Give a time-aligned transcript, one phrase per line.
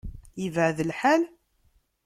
[0.41, 1.21] Yebεed lḥal?